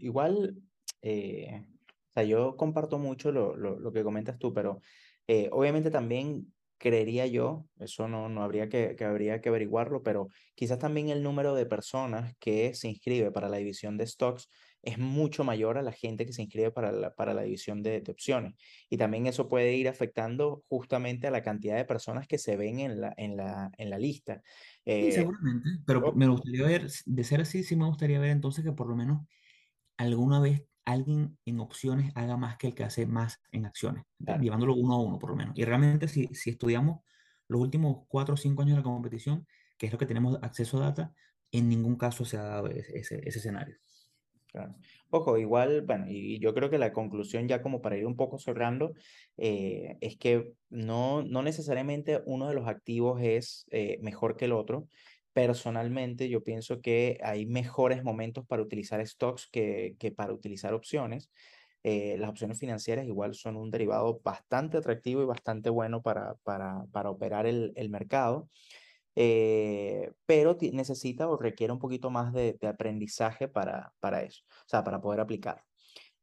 [0.00, 0.56] igual,
[1.02, 1.66] eh,
[2.10, 4.80] o sea, yo comparto mucho lo, lo, lo que comentas tú, pero
[5.26, 10.28] eh, obviamente también creería yo, eso no, no habría que, que, habría que averiguarlo, pero
[10.54, 14.48] quizás también el número de personas que se inscribe para la división de stocks
[14.82, 18.00] es mucho mayor a la gente que se inscribe para la, para la división de,
[18.00, 18.54] de opciones.
[18.88, 22.80] Y también eso puede ir afectando justamente a la cantidad de personas que se ven
[22.80, 24.42] en la, en la, en la lista.
[25.00, 28.64] Sí, Eh, seguramente, pero me gustaría ver, de ser así, sí me gustaría ver entonces
[28.64, 29.26] que por lo menos
[29.98, 34.42] alguna vez alguien en opciones haga más que el que hace más en acciones, claro.
[34.42, 35.56] llevándolo uno a uno por lo menos.
[35.56, 37.00] Y realmente si, si estudiamos
[37.48, 39.46] los últimos cuatro o cinco años de la competición,
[39.76, 41.14] que es lo que tenemos acceso a data,
[41.52, 43.76] en ningún caso se ha dado ese, ese, ese escenario.
[44.50, 44.76] Claro.
[45.10, 48.38] Ojo, igual, bueno, y yo creo que la conclusión ya como para ir un poco
[48.38, 48.94] cerrando,
[49.36, 54.52] eh, es que no, no necesariamente uno de los activos es eh, mejor que el
[54.52, 54.88] otro.
[55.46, 61.30] Personalmente, yo pienso que hay mejores momentos para utilizar stocks que, que para utilizar opciones.
[61.84, 66.84] Eh, las opciones financieras igual son un derivado bastante atractivo y bastante bueno para, para,
[66.90, 68.48] para operar el, el mercado
[69.20, 74.82] eh, pero necesita o requiere un poquito más de, aprendizaje para, para eso, o sea,
[74.82, 75.64] para poder aplicar.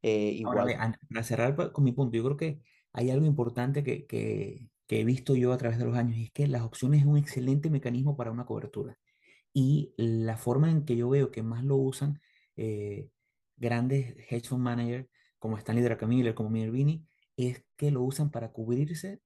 [0.02, 0.74] Eh, igual,
[1.08, 2.60] para cerrar con mi punto, yo creo que
[2.92, 6.24] hay algo importante que, que, que he visto yo a través de los años y
[6.24, 8.98] es que las opciones es un excelente mecanismo para una cobertura.
[9.58, 12.20] Y la forma en que yo veo que más lo usan
[12.56, 13.08] eh,
[13.56, 17.06] grandes hedge fund managers como Stanley Druckenmiller, como Minervini,
[17.38, 19.22] es que lo usan para cubrirse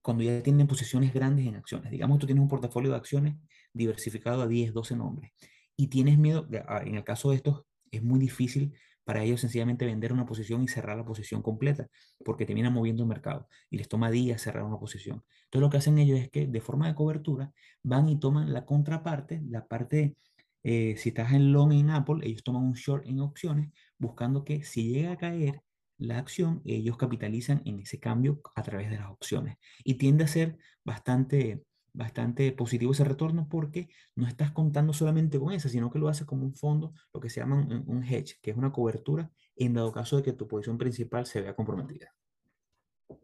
[0.00, 1.90] cuando ya tienen posiciones grandes en acciones.
[1.90, 3.34] Digamos, tú tienes un portafolio de acciones
[3.72, 5.32] diversificado a 10, 12 nombres
[5.76, 9.86] y tienes miedo, ah, en el caso de estos, es muy difícil para ellos sencillamente
[9.86, 11.88] vender una posición y cerrar la posición completa,
[12.24, 15.24] porque terminan moviendo el mercado y les toma días cerrar una posición.
[15.44, 18.64] Entonces lo que hacen ellos es que de forma de cobertura van y toman la
[18.64, 20.16] contraparte, la parte,
[20.62, 24.64] eh, si estás en long en Apple, ellos toman un short en opciones, buscando que
[24.64, 25.62] si llega a caer
[25.98, 29.56] la acción, ellos capitalizan en ese cambio a través de las opciones.
[29.84, 35.52] Y tiende a ser bastante, bastante positivo ese retorno porque no estás contando solamente con
[35.52, 38.38] esa, sino que lo haces como un fondo, lo que se llama un, un hedge,
[38.42, 42.14] que es una cobertura en dado caso de que tu posición principal se vea comprometida.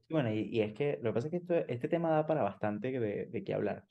[0.09, 2.43] bueno, y, y es que lo que pasa es que esto- este tema da para
[2.43, 3.87] bastante de, de qué hablar.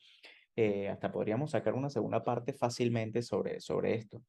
[0.55, 4.23] Eh, hasta podríamos sacar una segunda parte fácilmente sobre, sobre esto.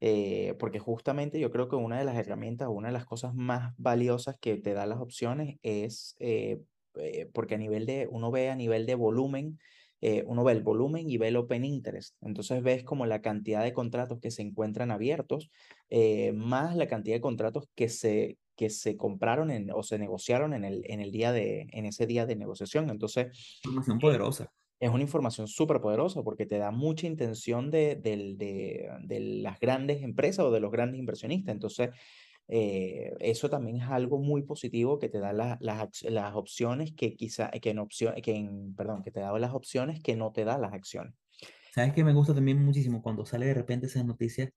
[0.00, 3.74] Eh, porque justamente yo creo que una de las herramientas, una de las cosas más
[3.78, 6.60] valiosas que te da las opciones es, eh,
[6.96, 9.58] eh, porque a nivel de, uno ve a nivel de volumen,
[10.00, 12.16] eh, uno ve el volumen y ve el open interest.
[12.22, 15.50] Entonces ves como la cantidad de contratos que se encuentran abiertos,
[15.88, 20.54] eh, más la cantidad de contratos que se, que se compraron en, o se negociaron
[20.54, 22.90] en el, en el día de, en ese día de negociación.
[22.90, 24.52] Entonces, Información poderosa.
[24.80, 29.60] es una información súper poderosa porque te da mucha intención de, del- de, de las
[29.60, 31.52] grandes empresas o de los grandes inversionistas.
[31.54, 31.90] Entonces,
[32.50, 37.16] eh, eso también es algo muy positivo que te da la- ac- las opciones que
[37.16, 40.44] quizá, que en opción, que en, perdón, que te da las opciones que no te
[40.44, 41.14] da las acciones.
[41.74, 44.50] ¿Sabes qué me gusta también muchísimo cuando sale de repente esas noticias?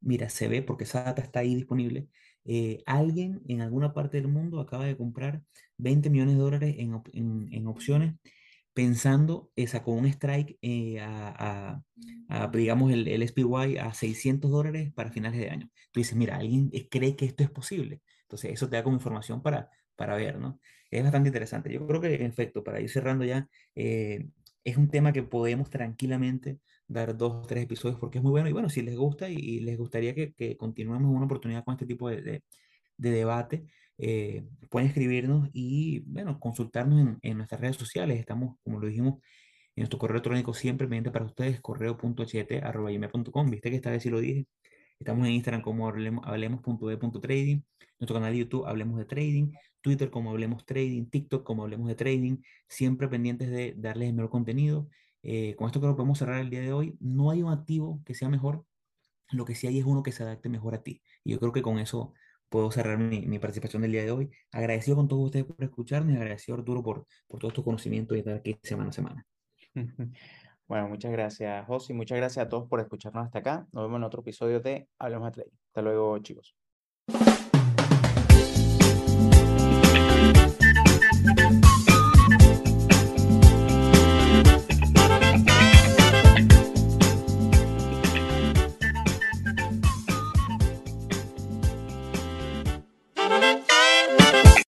[0.00, 2.08] Mira, se ve porque esa data está ahí disponible.
[2.44, 5.42] eh, alguien en alguna parte del mundo acaba de comprar
[5.78, 8.16] 20 millones de dólares en, en- en opciones
[8.74, 11.84] pensando, eh, sacó un strike eh, a, a-
[12.28, 15.70] a, digamos, el, el SPY a 600 dólares para finales de año.
[15.92, 18.00] Tú dices, mira, alguien eh, cree que esto es posible.
[18.22, 20.58] Entonces, eso te da como información para, para ver, ¿no?
[20.90, 21.72] Es bastante interesante.
[21.72, 24.28] Yo creo que, en efecto, para ir cerrando ya, eh,
[24.64, 28.48] es un tema que podemos tranquilamente dar dos tres episodios porque es muy bueno.
[28.48, 31.74] Y bueno, si les gusta y, y les gustaría que, que continuemos una oportunidad con
[31.74, 32.44] este tipo de, de,
[32.96, 33.66] de debate,
[34.04, 38.18] eh, pueden escribirnos y, bueno, consultarnos en, en nuestras redes sociales.
[38.18, 39.20] Estamos, como lo dijimos,
[39.76, 43.50] en nuestro correo electrónico siempre pendiente para ustedes, correo.ht.com.
[43.50, 44.48] Viste que esta vez sí lo dije.
[44.98, 47.62] Estamos en Instagram como hablemos, hablemos.de.trading,
[48.00, 51.94] nuestro canal de YouTube Hablemos de Trading, Twitter como Hablemos Trading, TikTok como Hablemos de
[51.94, 52.38] Trading,
[52.68, 54.88] siempre pendientes de darles el mejor contenido.
[55.22, 56.96] Eh, con esto creo que podemos cerrar el día de hoy.
[56.98, 58.64] No hay un activo que sea mejor,
[59.30, 61.02] lo que sí hay es uno que se adapte mejor a ti.
[61.22, 62.14] Y yo creo que con eso
[62.52, 64.30] puedo cerrar mi, participación del día de hoy.
[64.52, 68.34] Agradecido con todos ustedes por escucharme, agradecido Arturo por, por todos tus conocimientos y estar
[68.34, 69.26] aquí semana a semana.
[70.68, 73.66] Bueno, muchas gracias, José, muchas gracias a todos por escucharnos hasta acá.
[73.72, 75.56] Nos vemos en otro episodio de Hablemos de Trading.
[75.66, 76.56] Hasta luego, chicos.